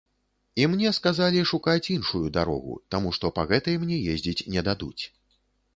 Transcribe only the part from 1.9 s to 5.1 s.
іншую дарогу, таму што па гэтай мне ездзіць не дадуць.